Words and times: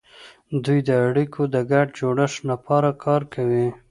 دوی 0.63 0.79
د 0.87 0.89
اړیکو 1.07 1.41
د 1.53 1.55
ګډ 1.71 1.87
جوړښت 1.99 2.39
لپاره 2.51 2.89
کار 3.03 3.21
کوي 3.33 3.67